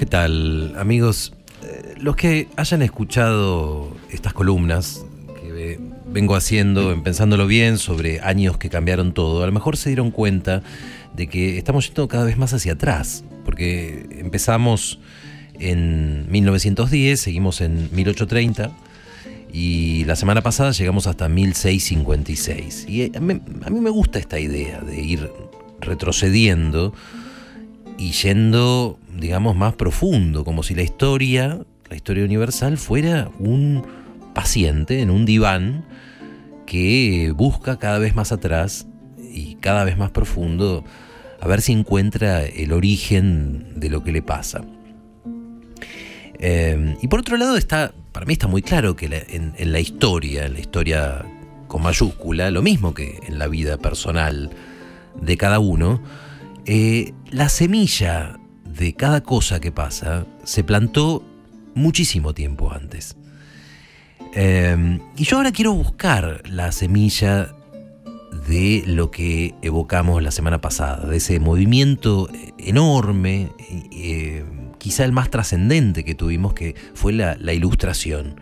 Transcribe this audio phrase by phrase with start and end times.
[0.00, 1.34] ¿qué tal, amigos?
[1.62, 5.04] Eh, los que hayan escuchado estas columnas
[5.42, 9.90] que vengo haciendo, en pensándolo bien, sobre años que cambiaron todo, a lo mejor se
[9.90, 10.62] dieron cuenta
[11.14, 15.00] de que estamos yendo cada vez más hacia atrás, porque empezamos
[15.58, 18.72] en 1910, seguimos en 1830
[19.52, 22.86] y la semana pasada llegamos hasta 1656.
[22.88, 25.30] Y a mí, a mí me gusta esta idea de ir
[25.78, 26.94] retrocediendo
[28.00, 33.84] y yendo, digamos, más profundo, como si la historia, la historia universal, fuera un
[34.34, 35.84] paciente en un diván
[36.66, 38.86] que busca cada vez más atrás
[39.18, 40.84] y cada vez más profundo
[41.40, 44.62] a ver si encuentra el origen de lo que le pasa.
[46.38, 49.80] Eh, y por otro lado, está, para mí está muy claro que en, en, la
[49.80, 51.24] historia, en la historia
[51.66, 54.50] con mayúscula, lo mismo que en la vida personal
[55.20, 56.00] de cada uno,
[56.66, 58.39] eh, la semilla
[58.80, 61.22] de cada cosa que pasa se plantó
[61.74, 63.14] muchísimo tiempo antes.
[64.34, 67.54] Eh, y yo ahora quiero buscar la semilla
[68.48, 73.52] de lo que evocamos la semana pasada, de ese movimiento enorme,
[73.92, 74.46] eh,
[74.78, 78.40] quizá el más trascendente que tuvimos, que fue la, la ilustración.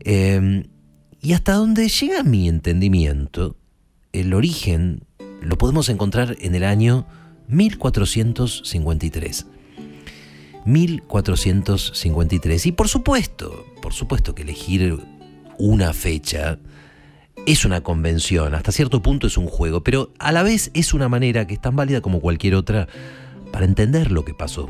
[0.00, 0.66] Eh,
[1.22, 3.56] y hasta donde llega mi entendimiento,
[4.12, 5.04] el origen
[5.40, 7.06] lo podemos encontrar en el año
[7.50, 9.46] 1453.
[10.64, 12.66] 1453.
[12.66, 14.98] Y por supuesto, por supuesto que elegir
[15.58, 16.58] una fecha
[17.46, 21.08] es una convención, hasta cierto punto es un juego, pero a la vez es una
[21.08, 22.88] manera que es tan válida como cualquier otra
[23.52, 24.68] para entender lo que pasó.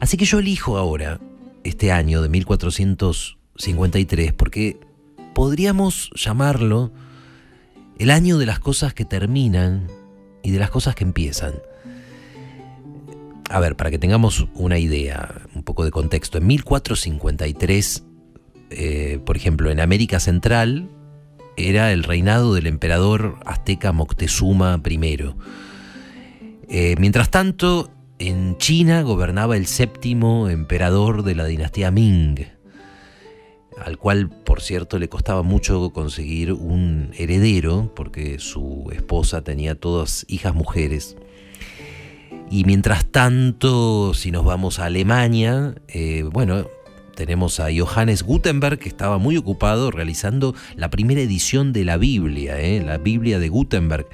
[0.00, 1.20] Así que yo elijo ahora
[1.64, 4.78] este año de 1453 porque
[5.34, 6.92] podríamos llamarlo
[7.98, 9.88] el año de las cosas que terminan
[10.42, 11.54] y de las cosas que empiezan.
[13.50, 18.04] A ver, para que tengamos una idea, un poco de contexto, en 1453,
[18.70, 20.90] eh, por ejemplo, en América Central,
[21.56, 25.34] era el reinado del emperador azteca Moctezuma I.
[26.68, 32.57] Eh, mientras tanto, en China gobernaba el séptimo emperador de la dinastía Ming
[33.84, 40.24] al cual, por cierto, le costaba mucho conseguir un heredero, porque su esposa tenía todas
[40.28, 41.16] hijas mujeres.
[42.50, 46.66] Y mientras tanto, si nos vamos a Alemania, eh, bueno,
[47.14, 52.60] tenemos a Johannes Gutenberg, que estaba muy ocupado realizando la primera edición de la Biblia,
[52.60, 54.06] eh, la Biblia de Gutenberg,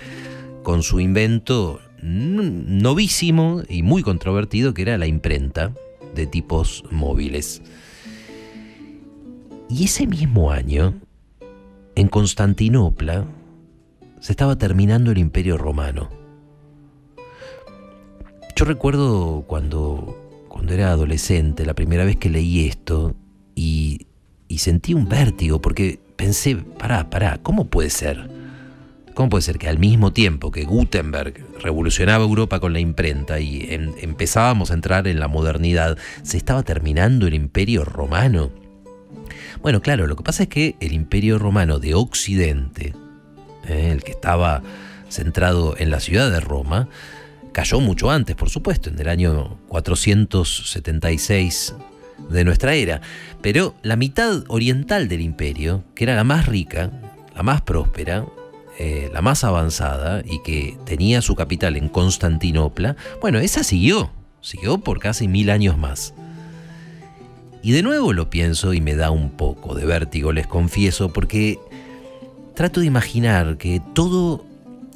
[0.63, 5.73] con su invento novísimo y muy controvertido, que era la imprenta
[6.15, 7.63] de tipos móviles.
[9.69, 10.95] Y ese mismo año,
[11.95, 13.25] en Constantinopla,
[14.21, 16.11] se estaba terminando el imperio romano.
[18.57, 23.15] Yo recuerdo cuando, cuando era adolescente, la primera vez que leí esto,
[23.55, 24.07] y,
[24.57, 28.31] sentí un vértigo, porque pensé, pará, pará, ¿cómo puede ser?
[29.15, 33.67] ¿Cómo puede ser que al mismo tiempo que Gutenberg revolucionaba Europa con la imprenta y
[33.69, 38.51] em, empezábamos a entrar en la modernidad, se estaba terminando el imperio romano?
[39.65, 42.95] Bueno, claro, lo que pasa es que el imperio romano de Occidente,
[43.67, 44.63] eh, el que estaba
[45.09, 46.91] centrado en la ciudad de Roma,
[47.53, 51.77] cayó mucho antes, por supuesto, en el año 476
[52.29, 53.01] de nuestra era.
[53.41, 56.91] Pero la mitad oriental del imperio, que era la más rica,
[57.35, 58.27] la más próspera,
[58.79, 64.11] eh, la más avanzada y que tenía su capital en Constantinopla, bueno, esa siguió,
[64.43, 66.13] siguió por casi mil años más.
[67.65, 71.59] Y de nuevo lo pienso y me da un poco de vértigo, les confieso, porque
[72.55, 74.45] trato de imaginar que todo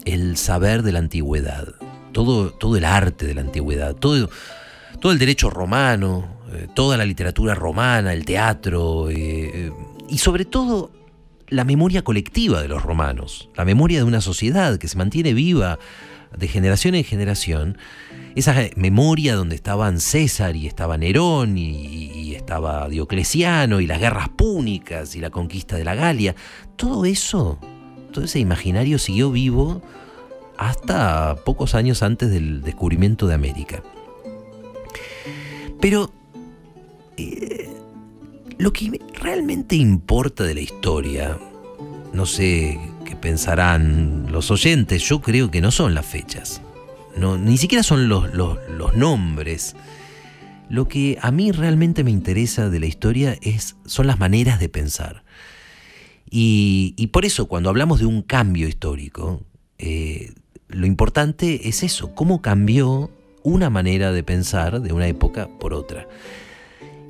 [0.05, 1.69] el saber de la antigüedad,
[2.12, 4.29] todo, todo el arte de la antigüedad, todo,
[5.01, 9.73] todo el derecho romano, eh, toda la literatura romana, el teatro, eh,
[10.06, 10.91] y sobre todo
[11.49, 15.79] la memoria colectiva de los romanos, la memoria de una sociedad que se mantiene viva
[16.37, 17.79] de generación en generación,
[18.38, 25.17] esa memoria donde estaban César y estaba Nerón y, estaba Diocleciano y las guerras púnicas
[25.17, 26.37] y la conquista de la Galia,
[26.76, 27.58] todo eso,
[28.12, 29.82] todo ese imaginario siguió vivo
[30.56, 33.82] hasta pocos años antes del descubrimiento de América.
[35.81, 36.12] Pero
[37.17, 37.69] eh,
[38.56, 41.38] lo que realmente importa de la historia,
[42.12, 46.62] no sé qué pensarán los oyentes, yo creo que no son las fechas
[47.19, 48.29] ni siquiera son los,
[48.94, 49.76] nombres.
[50.69, 54.69] Lo que a mí realmente me interesa de la historia es, son las maneras de
[54.69, 55.25] pensar.
[56.31, 59.43] Y, por eso cuando hablamos de un cambio histórico,
[59.79, 60.35] eh,
[60.69, 63.11] lo importante es eso, cómo cambió
[63.43, 66.06] una manera de pensar de una época por otra.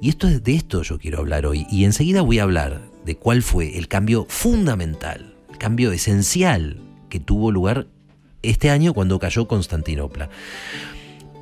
[0.00, 1.66] Y esto de esto yo quiero hablar hoy.
[1.70, 7.18] Y enseguida voy a hablar de cuál fue el cambio fundamental, el cambio esencial que
[7.18, 7.88] tuvo lugar
[8.42, 10.30] este año cuando cayó Constantinopla.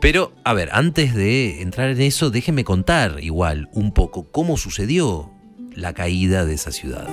[0.00, 5.30] Pero, a ver, antes de entrar en eso, déjenme contar igual un poco cómo sucedió
[5.74, 7.08] la caída de esa ciudad.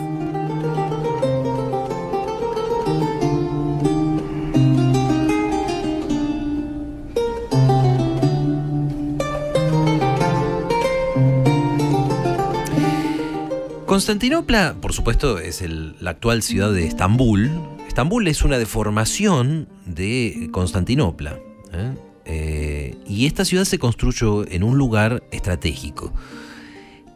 [13.93, 15.63] Constantinopla, por supuesto, es
[16.01, 17.51] la actual ciudad de Estambul.
[17.87, 21.39] Estambul es una deformación de Constantinopla.
[21.73, 21.93] ¿eh?
[22.25, 26.13] Eh, y esta ciudad se construyó en un lugar estratégico,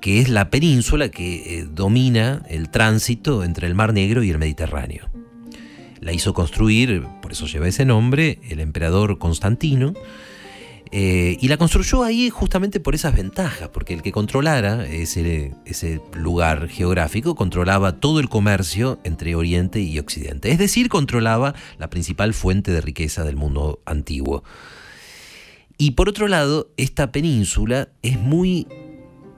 [0.02, 4.38] que es la península que eh, domina el tránsito entre el Mar Negro y el
[4.38, 5.10] Mediterráneo.
[6.02, 9.94] La hizo construir, por eso lleva ese nombre, el emperador Constantino,
[10.92, 15.51] eh, y la construyó ahí justamente por esas ventajas, porque el que controlara ese,
[16.13, 22.34] lugar geográfico controlaba todo el comercio entre Oriente y Occidente, es decir, controlaba la principal
[22.34, 24.44] fuente de riqueza del mundo antiguo.
[25.78, 28.68] Y por otro lado, esta península es muy,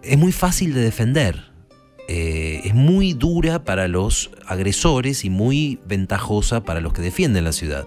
[0.03, 1.49] es muy fácil de defender.
[2.07, 7.51] Eh, es muy dura para los agresores y muy ventajosa para los que defienden la
[7.51, 7.85] ciudad.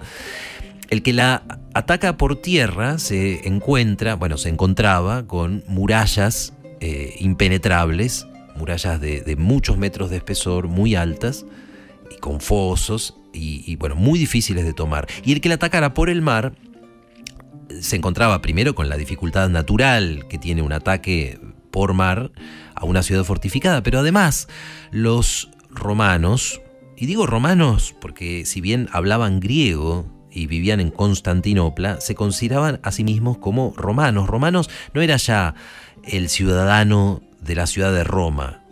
[0.92, 1.42] El que la
[1.72, 9.78] ataca por tierra se encuentra, bueno, se encontraba con murallas eh, impenetrables, murallas de, muchos
[9.78, 11.46] metros de espesor, muy altas,
[12.14, 15.08] y con fosos, y, y, bueno, muy difíciles de tomar.
[15.24, 16.52] Y el que la atacara por el mar
[17.80, 21.40] se encontraba primero con la dificultad natural que tiene un ataque
[21.70, 22.32] por mar
[22.74, 24.46] a una ciudad fortificada, pero además
[24.90, 26.60] los romanos,
[26.98, 32.92] y digo romanos porque si bien hablaban griego, y vivían en Constantinopla, se consideraban a
[32.92, 34.28] sí mismos como romanos.
[34.28, 35.54] Romanos no era ya
[36.04, 38.62] el ciudadano de la ciudad de Roma.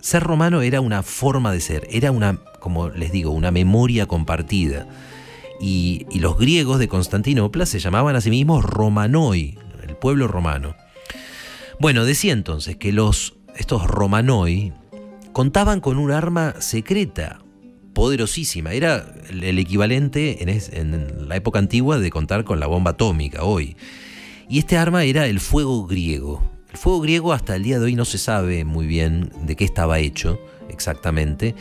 [0.00, 4.86] Ser romano era una forma de ser, era una, como les digo, una memoria compartida.
[5.60, 10.76] Y, los griegos de Constantinopla se llamaban a sí mismos Romanoi, el pueblo romano.
[11.78, 14.72] Bueno, decía entonces que los, estos Romanoi
[15.32, 17.40] contaban con un arma secreta,
[17.96, 18.74] poderosísima.
[18.74, 23.74] Era el equivalente en, la época antigua de contar con la bomba atómica hoy.
[24.50, 26.42] Y este arma era el fuego griego.
[26.70, 29.64] El fuego griego hasta el día de hoy no se sabe muy bien de qué
[29.64, 30.38] estaba hecho
[30.68, 31.54] exactamente.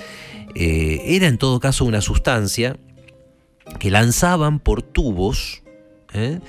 [0.56, 2.76] Eh, era en todo caso una sustancia
[3.80, 5.64] que lanzaban por tubos
[6.14, 6.42] ¿eh?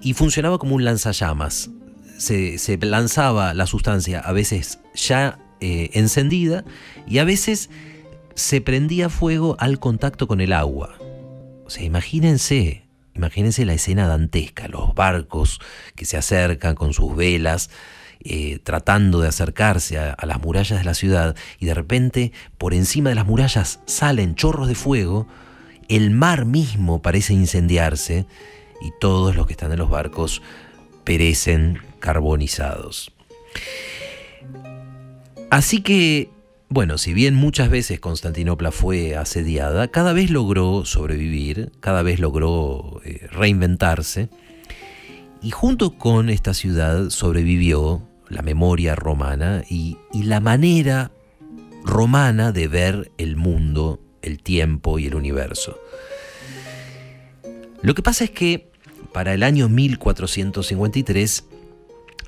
[0.00, 1.68] y funcionaba como un lanzallamas.
[2.16, 6.64] Se, lanzaba la sustancia a veces ya eh, encendida
[7.06, 7.68] y a veces
[8.38, 10.96] se prendía fuego al contacto con el agua.
[11.64, 15.60] O sea, imagínense, imagínense la escena dantesca, los barcos
[15.96, 17.68] que se acercan con sus velas,
[18.20, 23.10] eh, tratando de acercarse a, las murallas de la ciudad, y de repente por encima
[23.10, 25.26] de las murallas salen chorros de fuego,
[25.88, 28.26] el mar mismo parece incendiarse,
[28.80, 30.42] y todos los que están en los barcos
[31.02, 33.12] perecen carbonizados.
[35.50, 36.30] Así que
[36.70, 43.00] bueno, si bien muchas veces Constantinopla fue asediada, cada vez logró sobrevivir, cada vez logró
[43.04, 44.28] eh, reinventarse,
[45.42, 51.10] y junto con esta ciudad sobrevivió la memoria romana y, y la manera
[51.84, 55.78] romana de ver el mundo, el tiempo y el universo.
[57.80, 58.70] Lo que pasa es que
[59.12, 61.44] para el año 1453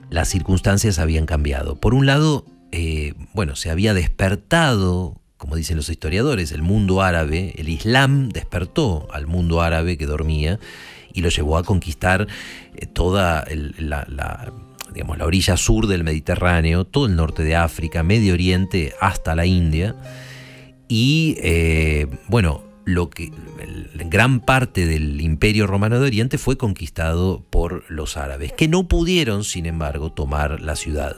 [0.08, 1.76] las circunstancias habían cambiado.
[1.76, 7.54] Por un lado, eh, bueno, se había despertado, como dicen los historiadores, el mundo árabe,
[7.56, 10.58] el Islam despertó al mundo árabe que dormía
[11.12, 12.28] y lo llevó a conquistar
[12.74, 13.44] eh, toda
[13.78, 14.52] la,
[15.20, 19.96] orilla sur del Mediterráneo, todo el norte de África, Medio Oriente hasta la India.
[20.88, 23.30] Y eh, bueno, lo que
[23.94, 29.44] gran parte del imperio romano de Oriente fue conquistado por los árabes, que no pudieron,
[29.44, 31.16] sin embargo, tomar la ciudad.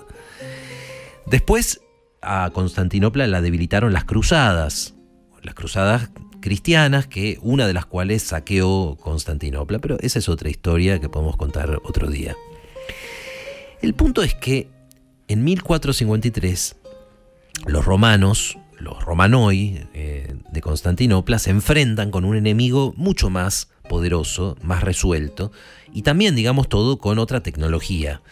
[1.27, 1.81] Después
[2.21, 4.95] a Constantinopla la debilitaron las cruzadas,
[5.43, 6.11] las cruzadas
[6.41, 11.37] cristianas, que una de las cuales saqueó Constantinopla, pero esa es otra historia que podemos
[11.37, 12.37] contar otro día.
[13.81, 14.69] El punto es que
[15.29, 16.77] en 1453
[17.67, 24.57] los romanos, los romanoi eh, de Constantinopla, se enfrentan con un enemigo mucho más poderoso,
[24.63, 25.53] más resuelto,
[25.93, 28.23] y también, digamos todo, con otra tecnología,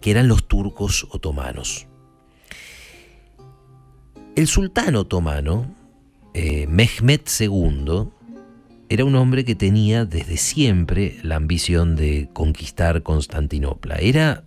[0.00, 1.87] que eran los turcos otomanos.
[4.38, 5.66] El sultán otomano,
[6.32, 8.04] eh, Mehmed II,
[8.88, 13.96] era un hombre que tenía desde siempre la ambición de conquistar Constantinopla.
[13.96, 14.44] Era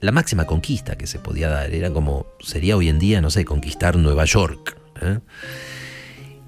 [0.00, 1.72] la máxima conquista que se podía dar.
[1.72, 4.76] Era como sería hoy en día, no sé, conquistar Nueva York.
[5.00, 5.20] ¿eh?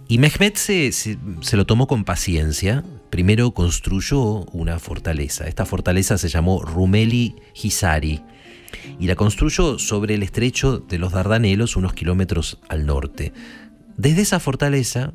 [0.08, 2.82] Y Mehmed se, se, lo tomó con paciencia.
[3.10, 5.46] Primero construyó una fortaleza.
[5.46, 8.24] Esta fortaleza se llamó Rumeli Hisari
[8.98, 13.32] y la construyó sobre el estrecho de los Dardanelos, unos kilómetros al norte.
[13.96, 15.14] Desde esa fortaleza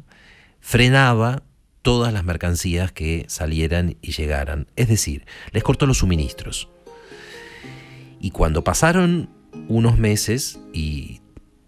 [0.59, 1.43] frenaba
[1.81, 6.69] todas las mercancías que salieran y llegaran, es decir, les cortó los suministros.
[8.19, 9.29] Y cuando pasaron
[9.67, 11.21] unos meses y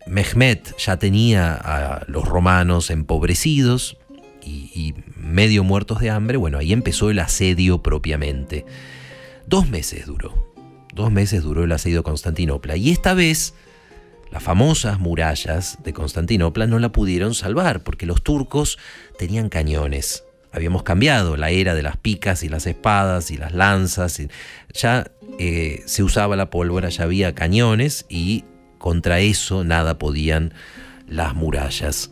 [0.05, 3.98] Mehmet ya tenía a los romanos empobrecidos
[4.45, 8.65] y, medio muertos de hambre, bueno, ahí empezó el asedio propiamente.
[9.48, 10.52] Dos meses duró,
[10.94, 13.54] dos meses duró el asedio de Constantinopla y esta vez
[14.32, 18.80] las famosas murallas de Constantinopla no la pudieron salvar porque los turcos
[19.18, 20.24] tenían cañones.
[20.52, 24.22] Habíamos cambiado la era de las picas y las espadas y las lanzas.
[24.74, 28.44] ya eh, se usaba la pólvora, ya había cañones y
[28.78, 30.54] contra eso nada podían
[31.08, 32.12] las murallas.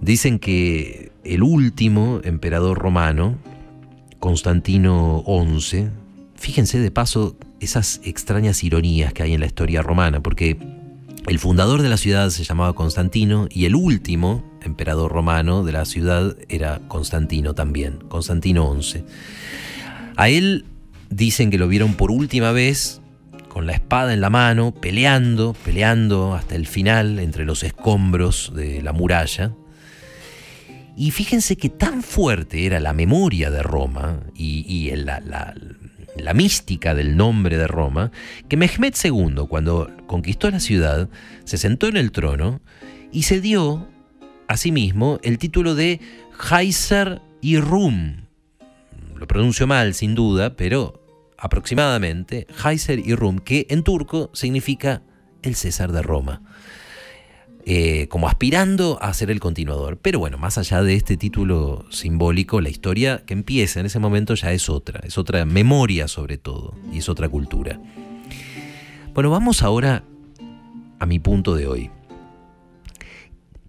[0.00, 3.38] Dicen que el último emperador romano,
[4.18, 5.90] Constantino XI,
[6.42, 10.58] fíjense de paso esas extrañas ironías que hay en la historia romana, porque
[11.28, 15.84] el fundador de la ciudad se llamaba Constantino y el último emperador romano de la
[15.84, 19.04] ciudad era Constantino también, Constantino XI.
[20.16, 20.64] A él
[21.10, 23.00] dicen que lo vieron por última vez
[23.48, 28.82] con la espada en la mano, peleando, peleando hasta el final entre los escombros de
[28.82, 29.54] la muralla.
[30.96, 35.54] Y fíjense que tan fuerte era la memoria de Roma y, la, la
[36.34, 38.10] mística del nombre de Roma,
[38.48, 41.08] que Mehmed II, cuando conquistó la ciudad,
[41.44, 42.60] se sentó en el trono
[43.10, 43.88] y se dio
[44.48, 46.00] a sí mismo el título de
[46.50, 48.26] Heiser y Rum.
[49.16, 51.02] Lo pronuncio mal, sin duda, pero
[51.38, 55.02] aproximadamente Heiser y Rum, que en turco significa
[55.42, 56.42] el César de Roma.
[57.64, 59.96] Eh, como aspirando a ser el continuador.
[59.96, 64.34] Pero bueno, más allá de este título simbólico, la historia que empieza en ese momento
[64.34, 67.80] ya es otra, es otra memoria sobre todo, y es otra cultura.
[69.14, 70.02] Bueno, vamos ahora
[70.98, 71.90] a mi punto de hoy.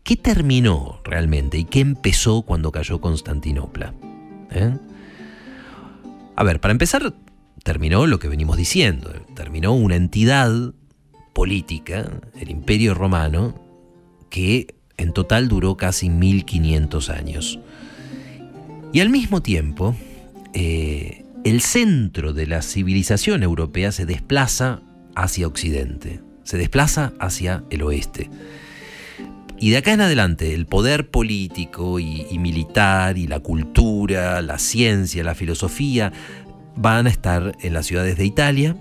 [0.03, 3.93] ¿Qué terminó realmente y qué empezó cuando cayó Constantinopla?
[4.51, 4.75] ¿Eh?
[6.35, 7.13] A ver, para empezar,
[7.63, 10.73] terminó lo que venimos diciendo, terminó una entidad
[11.33, 12.09] política,
[12.39, 13.62] el Imperio Romano,
[14.33, 17.59] que en total duró casi 1500 años.
[18.91, 19.95] Y al mismo tiempo,
[20.55, 24.81] eh, el centro de la civilización europea se desplaza
[25.15, 28.31] hacia Occidente, se desplaza hacia el oeste.
[29.59, 34.57] Y de acá en adelante, el poder político y, y, militar y la cultura, la
[34.57, 36.11] ciencia, la filosofía
[36.75, 38.75] van a estar en las ciudades de Italia,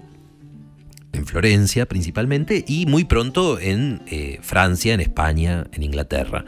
[1.13, 6.45] en Florencia principalmente, y muy pronto en eh, Francia, en España, en Inglaterra.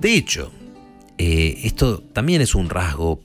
[0.00, 0.52] De hecho,
[1.18, 3.20] eh, esto también es un rasgo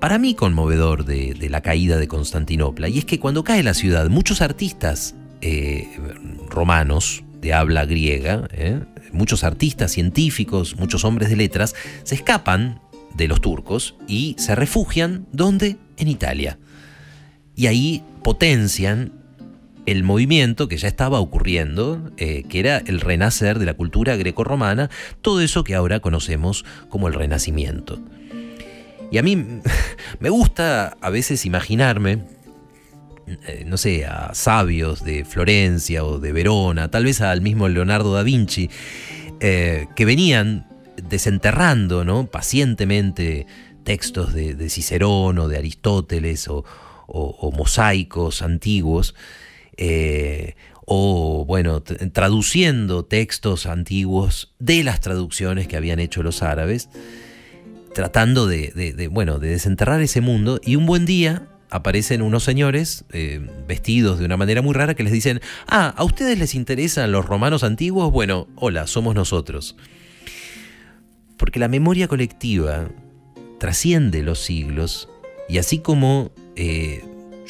[0.00, 4.08] para mí conmovedor de, la caída de Constantinopla, y es que cuando cae la ciudad,
[4.08, 5.88] muchos artistas eh,
[6.48, 8.48] romanos de habla griega,
[9.12, 12.80] muchos artistas científicos, muchos hombres de letras, se escapan
[13.14, 15.76] de los turcos y se refugian, ¿dónde?
[15.96, 16.58] En Italia.
[17.56, 19.19] Y ahí potencian
[19.86, 24.90] el movimiento que ya estaba ocurriendo, eh, que era el renacer de la cultura grecorromana,
[25.22, 27.98] todo eso que ahora conocemos como el renacimiento.
[29.10, 29.36] Y a mí
[30.20, 32.24] me gusta a veces imaginarme,
[33.46, 38.14] eh, no sé, a sabios de Florencia o de Verona, tal vez al mismo Leonardo
[38.14, 38.70] da Vinci,
[39.40, 40.68] eh, que venían
[41.08, 42.26] desenterrando ¿no?
[42.26, 43.46] pacientemente
[43.84, 46.64] textos de, Cicerón o de Aristóteles o
[47.56, 49.14] mosaicos antiguos,
[49.80, 56.90] eh, o bueno, traduciendo textos antiguos de las traducciones que habían hecho los árabes,
[57.94, 63.40] tratando de, bueno, de desenterrar ese mundo, y un buen día aparecen unos señores eh,
[63.66, 67.24] vestidos de una manera muy rara que les dicen, ah, ¿a ustedes les interesan los
[67.24, 68.10] romanos antiguos?
[68.12, 69.76] Bueno, hola, somos nosotros.
[71.38, 72.88] Porque la memoria colectiva
[73.58, 75.08] trasciende los siglos
[75.48, 77.02] y así como eh,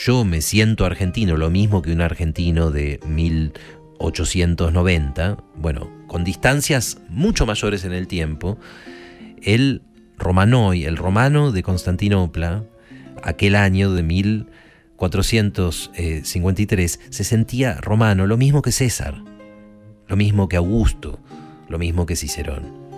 [0.04, 7.44] yo me siento argentino, lo mismo que un argentino de 1890, bueno, con distancias mucho
[7.44, 8.56] mayores en el tiempo,
[9.42, 9.82] el
[10.16, 12.64] romanoi, el romano de Constantinopla,
[13.22, 19.22] aquel año de 1453, se sentía romano, lo mismo que César,
[20.08, 21.20] lo mismo que Augusto,
[21.68, 22.89] lo mismo que Cicerón.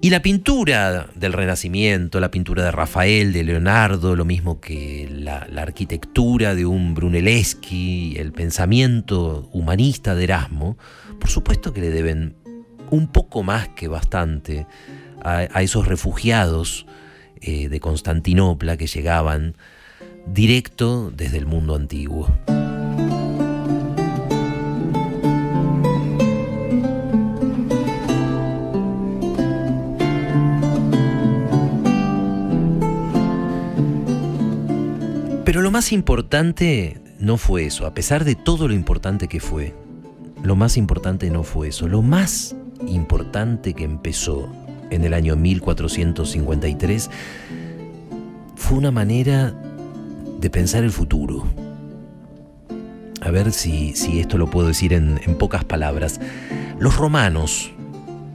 [0.00, 5.46] Y la pintura del Renacimiento, la pintura de Rafael, de Leonardo, lo mismo que la,
[5.56, 10.76] arquitectura de un Brunelleschi, el pensamiento humanista de Erasmo,
[11.18, 12.36] por supuesto que le deben
[12.90, 14.66] un poco más que bastante
[15.22, 16.86] a, a esos refugiados
[17.40, 19.56] eh, de Constantinopla que llegaban
[20.26, 22.34] directo desde el mundo antiguo.
[35.76, 39.74] Más importante no fue eso, a pesar de todo lo importante que fue.
[40.42, 41.86] Lo más importante no fue eso.
[41.86, 42.56] Lo más
[42.88, 44.48] importante que empezó
[44.88, 47.10] en el año 1453
[48.54, 49.52] fue una manera
[50.40, 51.44] de pensar el futuro.
[53.20, 56.20] A ver si, si esto lo puedo decir en, en pocas palabras.
[56.78, 57.70] Los romanos,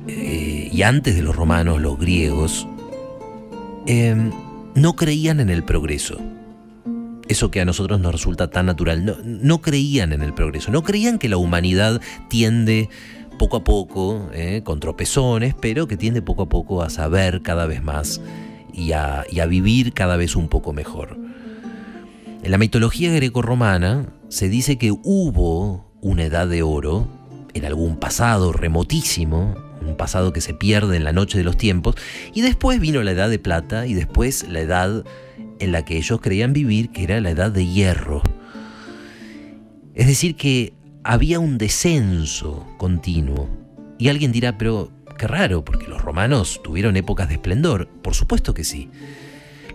[0.07, 2.67] eh, y antes de los romanos, los griegos,
[3.87, 4.15] eh,
[4.75, 6.19] no creían en el progreso
[7.31, 9.17] eso que a nosotros nos resulta tan natural.
[9.23, 12.89] No, creían en el progreso, no creían que la humanidad tiende
[13.39, 17.65] poco a poco, eh, con tropezones, pero que tiende poco a poco a saber cada
[17.65, 18.21] vez más
[18.73, 21.17] y a, y a vivir cada vez un poco mejor.
[22.43, 27.07] En la mitología greco-romana se dice que hubo una edad de oro
[27.53, 31.95] en algún pasado remotísimo, un pasado que se pierde en la noche de los tiempos,
[32.33, 35.03] y después vino la edad de plata y después la edad
[35.61, 38.21] en la que ellos creían vivir, que era la edad de hierro.
[39.93, 43.47] Es decir, que había un descenso continuo.
[43.97, 47.87] Y alguien dirá, pero qué raro, porque los romanos tuvieron épocas de esplendor.
[48.01, 48.89] Por supuesto que sí.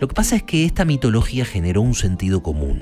[0.00, 2.80] Lo que pasa es que esta mitología generó un sentido común.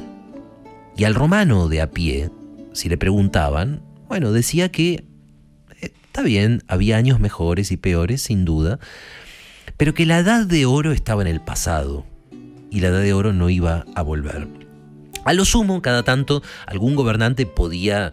[0.96, 2.30] Y al romano de a pie,
[2.72, 5.04] si le preguntaban, bueno, decía que
[5.80, 8.78] eh, está bien, había años mejores y peores, sin duda,
[9.76, 12.06] pero que la edad de oro estaba en el pasado
[12.74, 14.48] y la edad de oro no iba a volver.
[15.24, 18.10] A lo sumo, cada tanto, algún gobernante podía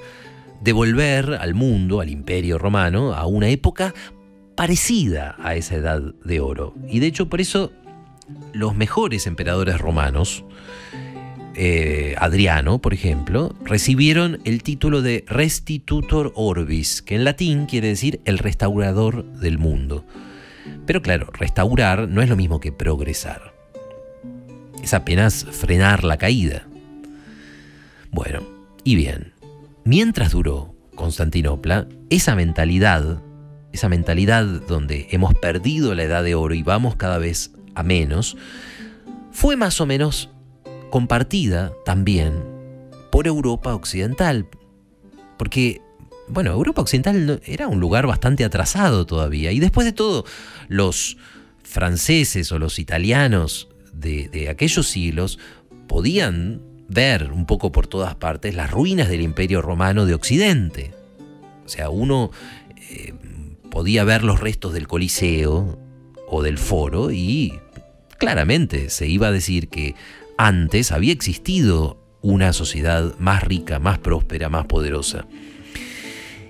[0.62, 3.96] devolver al mundo, al imperio romano, a una época
[4.56, 6.76] parecida a esa edad de oro.
[6.88, 7.74] Y de hecho, por eso,
[8.54, 10.46] los mejores emperadores romanos,
[11.56, 18.22] eh, Adriano, por ejemplo, recibieron el título de Restitutor Orbis, que en latín quiere decir
[18.26, 20.06] el restaurador del mundo.
[20.86, 23.51] Pero claro, restaurar no es lo mismo que progresar
[24.82, 26.68] es apenas frenar la caída.
[28.12, 28.42] Bueno,
[28.84, 29.34] y bien,
[29.84, 33.22] mientras duró Constantinopla, esa mentalidad,
[33.72, 38.36] esa mentalidad donde hemos perdido la edad de oro y vamos cada vez a menos,
[39.32, 40.30] fue más o menos
[40.90, 42.34] compartida también
[43.12, 44.48] por Europa Occidental.
[45.38, 45.82] Porque,
[46.28, 49.52] bueno, Europa Occidental era un lugar bastante atrasado todavía.
[49.52, 50.26] Y después de todo,
[50.68, 51.18] los
[51.64, 55.40] franceses o los italianos de, aquellos siglos
[55.88, 60.92] podían ver un poco por todas partes las ruinas del imperio romano de Occidente.
[61.66, 62.32] O sea, uno
[62.90, 63.14] eh,
[63.70, 65.80] podía ver los restos del Coliseo
[66.28, 67.60] o del Foro y
[68.18, 69.96] claramente se iba a decir que
[70.38, 75.26] antes había existido una sociedad más rica, más próspera, más poderosa.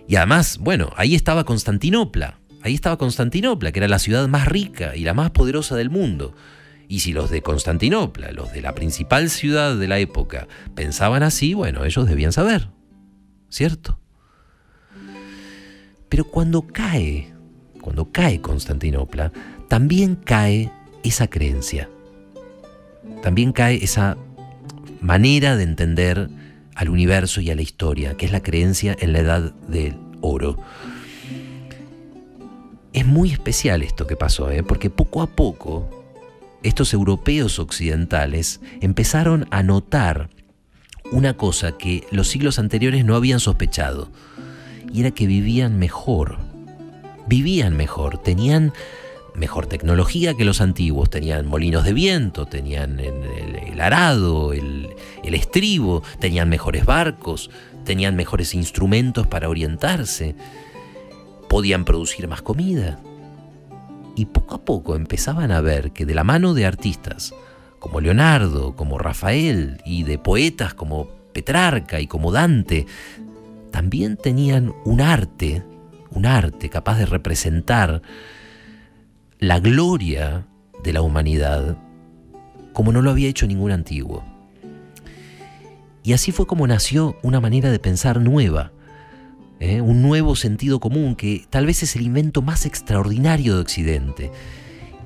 [0.08, 4.96] Y además, bueno, ahí estaba Constantinopla, ahí estaba Constantinopla, que era la ciudad más rica
[4.96, 6.36] y la más poderosa del mundo.
[6.92, 11.54] Y si los de Constantinopla, los de la principal ciudad de la época, pensaban así,
[11.54, 12.68] bueno, ellos debían saber,
[13.48, 13.98] ¿cierto?
[16.10, 17.34] Pero cuando cae,
[17.80, 19.32] cuando cae Constantinopla,
[19.70, 20.70] también cae
[21.02, 21.90] esa creencia,
[23.24, 24.18] también cae esa
[25.00, 26.30] manera de entender
[26.76, 30.58] al universo y a la historia, que es la creencia en la edad del oro.
[32.92, 34.62] Es muy especial esto que pasó, ¿eh?
[34.62, 36.01] porque poco a poco
[36.64, 40.30] estos europeos occidentales empezaron a notar
[41.12, 44.10] una cosa que los siglos anteriores no habían sospechado,
[44.94, 46.38] y era que vivían mejor,
[47.28, 48.74] vivían mejor, tenían
[49.36, 54.90] mejor tecnología que los antiguos, tenían molinos de viento, tenían el, arado, el,
[55.24, 57.50] estribo, tenían mejores barcos,
[57.86, 60.36] tenían mejores instrumentos para orientarse,
[61.50, 63.00] podían producir más comida
[64.16, 67.34] y poco a poco empezaban a ver que de la mano de artistas
[67.80, 72.86] como Leonardo, como Rafael y de poetas como Petrarca y como Dante,
[73.72, 75.64] también tenían un arte,
[76.12, 78.02] un arte capaz de representar
[79.40, 80.46] la gloria
[80.84, 81.78] de la humanidad
[82.74, 84.24] como no lo había hecho ningún antiguo.
[86.04, 88.72] Y así fue como nació una manera de pensar nueva,
[89.62, 89.80] ¿eh?
[89.80, 94.32] un nuevo sentido común que tal vez es el invento más extraordinario de Occidente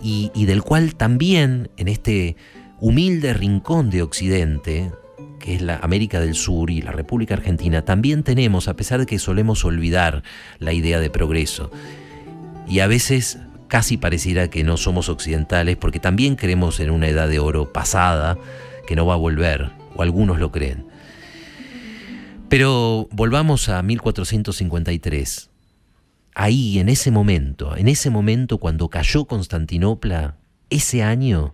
[0.02, 2.36] y, y del cual también en este
[2.80, 4.92] humilde rincón de Occidente,
[5.40, 9.06] que es la América del Sur y la República Argentina, también tenemos, a pesar de
[9.06, 10.24] que solemos olvidar
[10.60, 11.70] la idea de progreso,
[12.68, 17.28] y a veces casi pareciera que no somos occidentales porque también creemos en una edad
[17.28, 18.38] de oro pasada
[18.88, 20.86] que no va a volver, o algunos lo creen.
[22.50, 25.50] Pero volvamos a 1453.
[26.36, 30.36] Ahí, en ese momento, en ese momento cuando cayó Constantinopla,
[30.70, 31.54] ese año,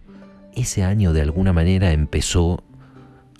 [0.56, 2.63] ese año de alguna manera empezó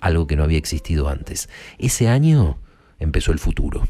[0.00, 1.48] algo que no había existido antes.
[1.78, 2.58] Ese año
[2.98, 3.82] empezó el futuro.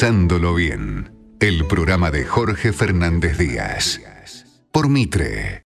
[0.00, 4.00] Pensándolo bien, el programa de Jorge Fernández Díaz.
[4.70, 5.56] Por Mitre.